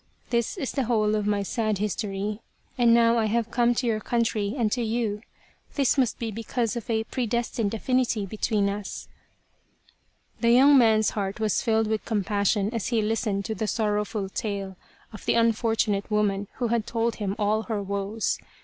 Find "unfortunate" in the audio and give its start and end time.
15.35-16.09